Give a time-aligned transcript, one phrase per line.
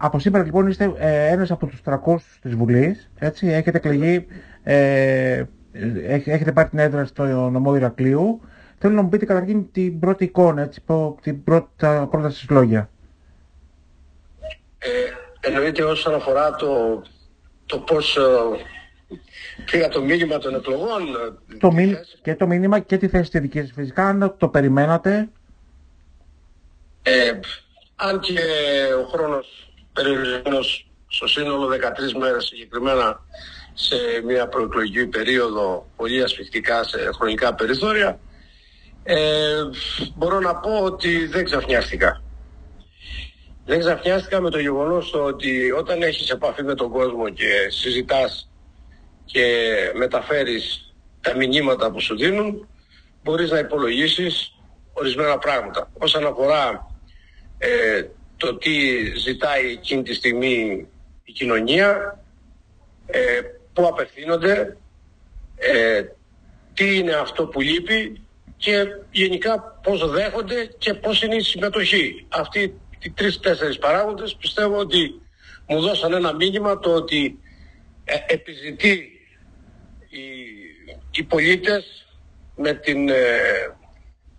[0.00, 4.26] Από σήμερα λοιπόν είστε ε, ένας από τους 300 της Βουλής, έτσι, έχετε εκλεγεί,
[4.62, 5.44] ε,
[6.24, 8.40] έχετε πάρει την έδρα στο νομό Ηρακλείου.
[8.78, 10.82] Θέλω να μου πείτε καταρχήν την πρώτη εικόνα, έτσι,
[11.20, 12.90] την πρώτη, τα πρώτα σας λόγια.
[14.78, 14.88] Ε,
[15.40, 17.02] εννοείται όσον αφορά το,
[17.66, 18.20] το πώς ε,
[19.70, 21.02] πήγα το μήνυμα των εκλογών.
[21.52, 24.48] Ε, το μήνυμα, και το μήνυμα και τη θέση τη δική σας φυσικά, αν το
[24.48, 25.28] περιμένατε.
[27.02, 27.38] Ε,
[27.96, 28.38] αν και
[29.04, 29.67] ο χρόνος
[30.02, 33.20] περιορισμένος στο σύνολο 13 μέρες συγκεκριμένα
[33.74, 38.18] σε μια προεκλογική περίοδο πολύ ασφιχτικά σε χρονικά περιθώρια
[39.02, 39.62] ε,
[40.16, 42.22] μπορώ να πω ότι δεν ξαφνιάστηκα.
[43.64, 48.50] Δεν ξαφνιάστηκα με το γεγονός ότι όταν έχεις επαφή με τον κόσμο και συζητάς
[49.24, 52.68] και μεταφέρεις τα μηνύματα που σου δίνουν
[53.22, 54.54] μπορείς να υπολογίσεις
[54.92, 55.90] ορισμένα πράγματα.
[55.98, 56.86] Όσον αφορά
[57.58, 58.02] ε,
[58.38, 58.70] το τι
[59.16, 60.86] ζητάει εκείνη τη στιγμή
[61.24, 62.18] η κοινωνία,
[63.06, 63.40] ε,
[63.72, 64.76] πού απευθύνονται,
[65.56, 66.02] ε,
[66.74, 68.20] τι είναι αυτό που λείπει
[68.56, 72.26] και γενικά πώς δέχονται και πώς είναι η συμμετοχή.
[72.28, 75.20] Αυτοί οι τρεις-τέσσερις παράγοντες πιστεύω ότι
[75.66, 77.38] μου δώσαν ένα μήνυμα το ότι
[78.04, 79.10] ε, επιζητεί
[80.08, 80.22] οι,
[81.10, 82.06] οι πολίτες
[82.56, 83.14] με την, ε,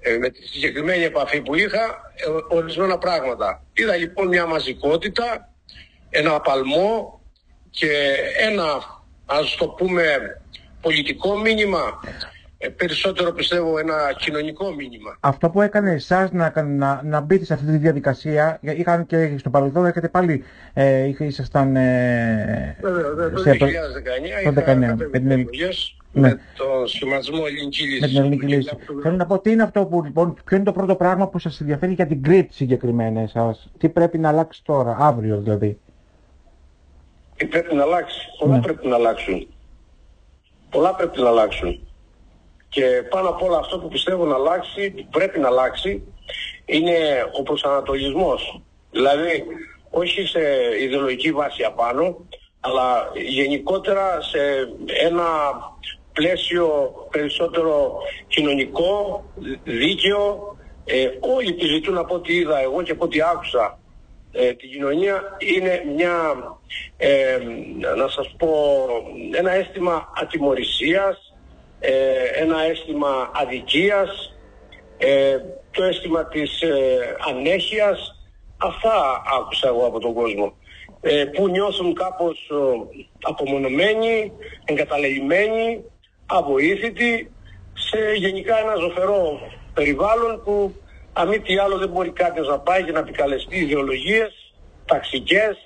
[0.00, 2.12] ε, με τη συγκεκριμένη επαφή που είχα
[2.48, 3.64] ορισμένα πράγματα.
[3.72, 5.52] Είδα λοιπόν μια μαζικότητα,
[6.10, 7.20] ένα απαλμό
[7.70, 8.80] και ένα
[9.26, 10.18] ας το πούμε
[10.80, 12.00] πολιτικό μήνυμα
[12.62, 15.16] ε, περισσότερο πιστεύω ένα κοινωνικό μήνυμα.
[15.20, 19.50] Αυτό που έκανε εσάς να, να, να μπείτε σε αυτή τη διαδικασία, είχαν και στο
[19.50, 21.76] παρελθόν έχετε πάλι, ε, ήσασταν...
[21.76, 24.96] Ε, Βέβαια, το 2019 είχα με,
[26.12, 26.22] ναι.
[26.28, 28.00] με το σχηματισμό ελληνικής λύσης.
[28.00, 28.76] Με την ελληνική λύση.
[29.02, 31.60] Θέλω να πω τι είναι αυτό που, λοιπόν, ποιο είναι το πρώτο πράγμα που σας
[31.60, 35.78] ενδιαφέρει για την Κρήτη συγκεκριμένα εσάς; Τι πρέπει να αλλάξει τώρα, αύριο δηλαδή;
[37.36, 38.62] Τι πρέπει να αλλάξει; Πολλά ναι.
[38.62, 39.46] πρέπει να αλλάξουν.
[40.70, 41.84] Πολλά πρέπει να αλλάξουν.
[42.70, 46.02] Και πάνω απ' όλα αυτό που πιστεύω να αλλάξει, που πρέπει να αλλάξει,
[46.64, 46.96] είναι
[47.38, 48.60] ο προσανατολισμός.
[48.90, 49.44] Δηλαδή,
[49.90, 50.40] όχι σε
[50.80, 52.16] ιδεολογική βάση απάνω,
[52.60, 54.38] αλλά γενικότερα σε
[55.06, 55.24] ένα
[56.12, 57.96] πλαίσιο περισσότερο
[58.26, 59.24] κοινωνικό,
[59.64, 60.56] δίκαιο.
[60.84, 63.78] Ε, όλοι επιζητούν από ό,τι είδα εγώ και από ό,τι άκουσα
[64.32, 66.14] ε, την κοινωνία είναι μια,
[66.96, 67.38] ε,
[67.96, 68.86] να σας πω,
[69.32, 71.29] ένα αίσθημα ατιμορρησίας,
[71.80, 71.92] ε,
[72.34, 74.34] ένα αίσθημα αδικίας,
[74.98, 75.36] ε,
[75.70, 78.14] το αίσθημα της ε, ανέχειας.
[78.56, 80.52] Αυτά άκουσα εγώ από τον κόσμο.
[81.00, 82.50] Ε, που νιώθουν κάπως
[83.22, 84.32] απομονωμένοι,
[84.64, 85.84] εγκαταλελειμμένοι,
[86.26, 87.32] αβοήθητοι
[87.74, 89.40] σε γενικά ένα ζωφερό
[89.74, 90.74] περιβάλλον που
[91.12, 94.54] αν μη τι άλλο δεν μπορεί κάποιος να πάει και να επικαλεστεί ιδεολογίες
[94.84, 95.56] ταξικές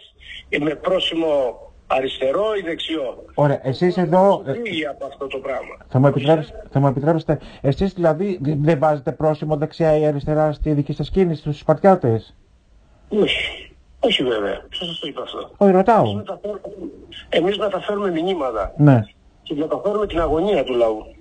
[0.60, 1.58] με πρόσημο
[1.96, 4.42] αριστερό ή δεξιό; Ωραία, εσείς εδώ...
[4.62, 9.12] Τι από αυτό το πράγμα; Θα μου, επιτρέψετε, θα μου επιτρέψετε, εσείς δηλαδή δεν βάζετε
[9.12, 12.34] πρόσημο δεξιά ή αριστερά στη δική σας κίνηση, στους Σπαρτιάτες;
[13.08, 13.68] Όχι.
[14.00, 14.64] Όχι βέβαια.
[14.68, 15.50] Ποιος σας το είπα αυτό.
[15.56, 16.04] Όχι, ρωτάω.
[16.04, 16.60] Εμείς μεταφέρουμε,
[17.28, 18.72] εμείς μεταφέρουμε μηνύματα.
[18.76, 19.00] Ναι.
[19.42, 21.14] Και μεταφέρουμε την αγωνία του λαού.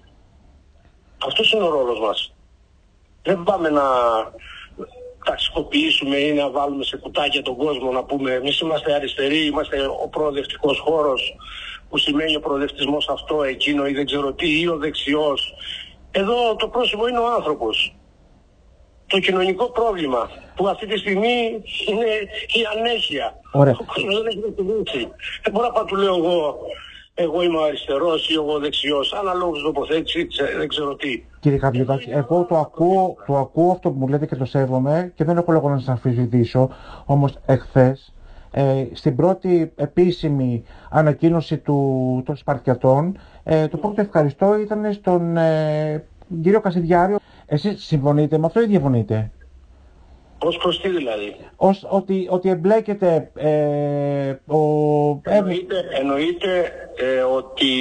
[1.28, 2.34] Αυτός είναι ο ρόλος μας.
[3.24, 3.82] Δεν πάμε να
[5.26, 10.08] ταξικοποιήσουμε ή να βάλουμε σε κουτάκια τον κόσμο να πούμε εμείς είμαστε αριστεροί, είμαστε ο
[10.08, 11.36] προοδευτικός χώρος
[11.90, 15.54] που σημαίνει ο προοδευτισμός αυτό, εκείνο ή δεν ξέρω τι ή ο δεξιός.
[16.12, 17.96] Εδώ το πρόσωπο είναι ο άνθρωπος.
[19.08, 22.06] Το κοινωνικό πρόβλημα που αυτή τη στιγμή είναι
[22.54, 23.40] η ανέχεια.
[23.52, 23.78] Ωραία.
[23.80, 24.40] Ο κόσμος δεν έχει
[25.44, 26.60] Δεν μπορώ να του λέω εγώ
[27.14, 31.24] εγώ είμαι αριστερός ή εγώ δεξιός, αναλόγως τοποθέτηση, δεν ξέρω τι.
[31.40, 35.24] Κύριε Καβλιωτάκη, εγώ το ακούω, το ακούω αυτό που μου λέτε και το σέβομαι και
[35.24, 36.70] δεν έχω λόγο να σας αμφισβητήσω,
[37.06, 38.14] όμως εχθές
[38.52, 46.04] ε, στην πρώτη επίσημη ανακοίνωση του, των Σπαρτιατών ε, το πρώτο ευχαριστώ ήταν στον ε,
[46.42, 47.18] κύριο Κασιδιάριο.
[47.46, 49.32] Εσείς συμφωνείτε με αυτό ή διαφωνείτε;
[50.40, 54.60] Ως προς τι δηλαδή; Ως ότι, ότι εμπλέκεται ε, ο...
[55.24, 57.72] Εννοείται, εννοείται ε, ότι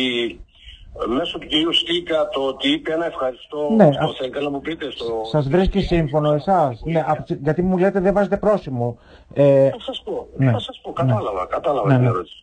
[1.07, 4.91] μέσω του κυρίου Στίκα το ότι είπε ένα ευχαριστώ ναι, στο θέλω να μου πείτε
[4.91, 5.21] στο...
[5.31, 6.81] Σας βρίσκει σύμφωνο εσάς.
[6.85, 7.05] Ναι,
[7.43, 8.99] γιατί μου λέτε δεν βάζετε πρόσημο.
[9.35, 10.51] Ε, θα σας πω, ναι.
[10.51, 11.47] θα σας πω, κατάλαβα, ναι.
[11.49, 12.09] κατάλαβα ναι, την ναι.
[12.09, 12.43] ερώτηση.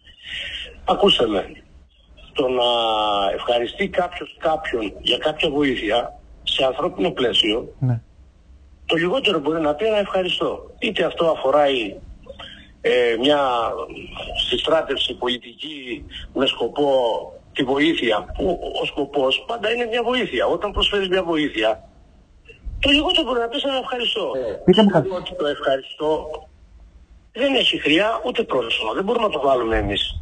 [0.85, 1.45] Ακούσε με,
[2.33, 2.63] το να
[3.33, 8.01] ευχαριστεί κάποιος κάποιον για κάποια βοήθεια σε ανθρώπινο πλαίσιο, ναι
[8.89, 10.71] το λιγότερο μπορεί να πει ένα ευχαριστώ.
[10.79, 11.63] Είτε αυτό αφορά
[12.81, 13.39] ε, μια
[14.49, 16.91] συστράτευση πολιτική με σκοπό
[17.53, 20.45] τη βοήθεια, που ο σκοπός πάντα είναι μια βοήθεια.
[20.45, 21.89] Όταν προσφέρεις μια βοήθεια,
[22.79, 24.31] το λιγότερο μπορεί να πεις ένα ευχαριστώ.
[24.65, 25.09] Πείτε μου κάτι.
[25.09, 26.29] Ότι το ευχαριστώ
[27.33, 28.93] δεν έχει χρειά ούτε πρόσωπο.
[28.93, 30.21] Δεν μπορούμε να το βάλουμε εμείς.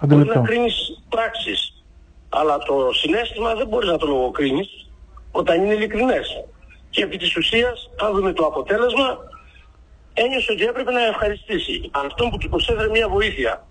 [0.00, 0.40] Μπορείς Αντιληπτό.
[0.40, 1.82] να κρίνεις πράξεις.
[2.28, 4.90] Αλλά το συνέστημα δεν μπορείς να το λογοκρίνεις
[5.32, 6.44] όταν είναι ειλικρινές.
[6.90, 9.18] Και επί της ουσίας, αν δούμε το αποτέλεσμα,
[10.24, 13.66] ένιωσε ότι έπρεπε να ευχαριστήσει αυτόν που του προσέφερε μια βοήθεια.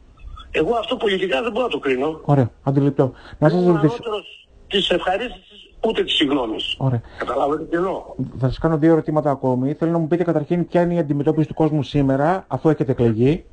[0.52, 2.20] Εγώ αυτό πολιτικά δεν μπορώ να το κρίνω.
[2.26, 3.12] Ωραία, αντιληπτό.
[3.40, 3.94] Να σας Δεν είμαι ρωτήσω.
[4.04, 6.76] ανώτερος της ευχαρίστησης ούτε της συγγνώμης.
[6.78, 7.02] Ωραία.
[7.18, 8.04] Καταλάβατε τι εννοώ.
[8.40, 9.74] Θα σας κάνω δύο ερωτήματα ακόμη.
[9.74, 13.46] Θέλω να μου πείτε καταρχήν ποια είναι η αντιμετώπιση του κόσμου σήμερα, αφού έχετε εκλεγεί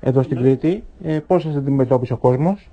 [0.00, 0.84] εδώ στην Κρήτη.
[1.02, 2.68] Ε, πώς σας αντιμετώπισε ο κόσμος;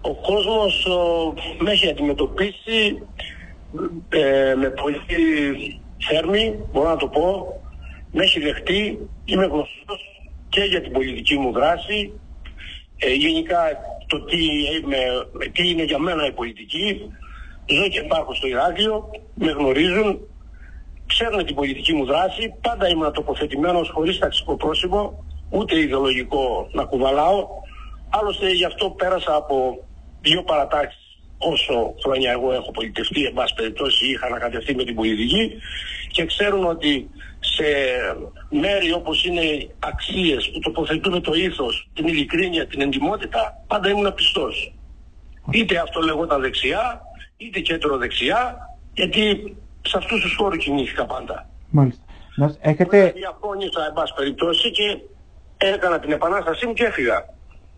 [0.00, 3.02] Ο κόσμος ο, με έχει αντιμετωπίσει
[4.08, 4.96] ε, με πολύ
[6.08, 7.56] θέρμη, μπορώ να το πω.
[8.12, 10.00] Με έχει δεχτεί, είμαι γνωστός
[10.48, 12.12] και για την πολιτική μου δράση.
[12.98, 13.58] Ε, γενικά
[14.06, 14.44] το τι,
[14.82, 14.98] είμαι,
[15.52, 17.10] τι είναι για μένα η πολιτική.
[17.66, 20.20] Ζω και υπάρχω στο Ηράκλειο, με γνωρίζουν,
[21.06, 22.54] ξέρουν την πολιτική μου δράση.
[22.60, 27.48] Πάντα ήμουν τοποθετημένος χωρίς ταξικό πρόσημο, ούτε ιδεολογικό να κουβαλάω.
[28.10, 29.84] Άλλωστε γι' αυτό πέρασα από
[30.20, 31.02] δύο παρατάξεις
[31.38, 35.52] όσο χρόνια εγώ έχω πολιτευτεί, εν πάση περιπτώσει είχα ανακατευτεί με την πολιτική
[36.10, 37.10] και ξέρουν ότι
[37.54, 37.64] σε
[38.50, 44.74] μέρη όπως είναι αξίες που τοποθετούν το ήθος, την ειλικρίνεια, την εντιμότητα, πάντα ήμουν πιστός.
[45.50, 47.00] Είτε αυτό λεγόταν δεξιά,
[47.36, 48.58] είτε κέντρο δεξιά,
[48.92, 51.48] γιατί σε αυτούς τους χώρους κινήθηκα πάντα.
[51.70, 52.02] Μάλιστα.
[52.36, 53.12] Να, έχετε...
[53.14, 54.98] Διαφώνησα, εν πάση περιπτώσει, και
[55.56, 57.24] έκανα την επανάστασή μου και έφυγα.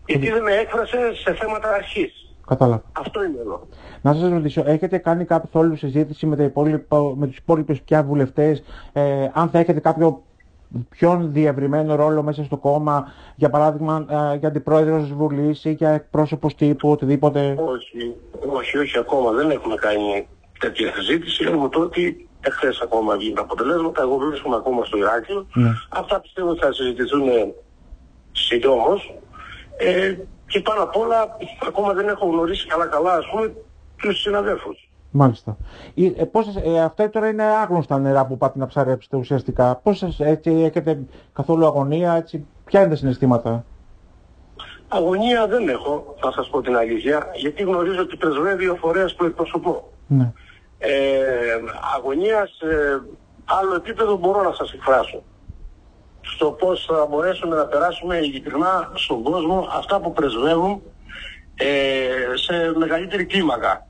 [0.05, 2.24] Γιατί δεν με έκφρασε σε θέματα αρχής.
[2.47, 2.83] Κατάλαβα.
[2.91, 3.67] Αυτό είναι εδώ.
[4.01, 8.63] Να σας ρωτήσω, έχετε κάνει καθόλου συζήτηση με, τα υπόλοιπα, με τους υπόλοιπους πια βουλευτές,
[8.93, 10.23] ε, αν θα έχετε κάποιο
[10.89, 15.89] πιο διευρυμένο ρόλο μέσα στο κόμμα, για παράδειγμα ε, για αντιπρόεδρος της Βουλής ή για
[15.89, 18.15] εκπρόσωπος τύπου, οτιδήποτε; Όχι,
[18.53, 19.31] όχι, όχι ακόμα.
[19.31, 20.27] Δεν έχουμε κάνει
[20.59, 21.43] τέτοια συζήτηση.
[21.47, 24.01] Έχουμε το ότι εχθές ακόμα βγήκαν τα αποτελέσματα.
[24.01, 25.45] Εγώ βρίσκομαι ακόμα στο Ηράκλειο.
[25.53, 25.69] Ναι.
[25.89, 27.23] Αυτά πιστεύω ότι θα συζητηθούν
[28.31, 29.13] συντόμως.
[29.77, 30.15] Ε,
[30.47, 31.37] και πάνω απ' όλα
[31.67, 33.53] ακόμα δεν έχω γνωρίσει καλά-καλά ας πούμε
[33.97, 34.89] τους συναδέλφους.
[35.11, 35.57] Μάλιστα.
[35.95, 39.75] Ε, ε, πώς σας, ε, αυτά τώρα είναι άγνωστα νερά που πάτε να ψαρέψετε ουσιαστικά.
[39.83, 40.99] Πώς σας έτσι, έχετε
[41.33, 43.65] καθόλου αγωνία, έτσι, ποια είναι τα συναισθήματα;
[44.87, 49.25] Αγωνία δεν έχω, θα σας πω την αλήθεια, γιατί γνωρίζω ότι πρεσβεύει ο φορέας που
[49.25, 49.91] εκπροσωπώ.
[50.07, 50.31] Ναι.
[50.77, 50.89] Ε,
[51.97, 53.01] αγωνίας σε
[53.45, 55.23] άλλο επίπεδο μπορώ να σας εκφράσω.
[56.33, 60.81] Στο πώς θα μπορέσουμε να περάσουμε ειλικρινά στον κόσμο αυτά που πρεσβεύουν
[61.55, 61.65] ε,
[62.35, 63.87] σε μεγαλύτερη κλίμακα.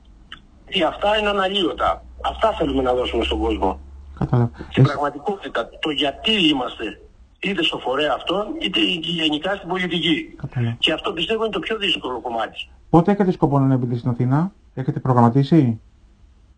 [0.68, 2.04] Και αυτά είναι αναλύωτα.
[2.24, 3.80] Αυτά θέλουμε να δώσουμε στον κόσμο.
[4.18, 4.50] Κατάλαβα.
[4.70, 7.00] Στην Εσ- πραγματικότητα, το γιατί είμαστε
[7.38, 10.34] είτε στο φορέα αυτό, είτε γενικά στην πολιτική.
[10.36, 10.76] Κατάλαβα.
[10.78, 12.68] Και αυτό πιστεύω είναι το πιο δύσκολο κομμάτι.
[12.90, 15.80] Πότε έχετε σκοπό να ανέβετε στην Αθήνα, έχετε προγραμματίσει,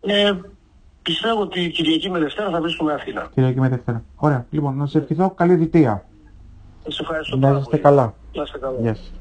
[0.01, 0.31] Ε,
[1.09, 3.29] πιστεύω ότι Κυριακή με Δευτέρα θα βρίσκουμε Αθήνα.
[3.33, 4.03] Κυριακή με Δευτέρα.
[4.15, 4.45] Ωραία.
[4.49, 6.05] Λοιπόν, να σας ευχηθώ καλή διτία.
[6.83, 7.81] Σας ευχαριστώ Να πάρα είστε πολύ.
[7.81, 8.13] καλά.
[8.35, 8.77] Να είστε καλά.
[8.81, 9.11] Γεια σας.